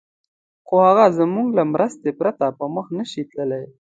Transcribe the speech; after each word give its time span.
خو 0.67 0.75
هغه 0.87 1.05
زموږ 1.19 1.47
له 1.57 1.63
مرستې 1.73 2.09
پرته 2.19 2.45
پر 2.57 2.67
مخ 2.75 2.85
نه 2.97 3.05
شي 3.11 3.21
تللای. 3.31 3.65